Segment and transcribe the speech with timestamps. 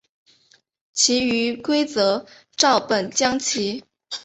[0.93, 3.83] 其余规则照本将棋。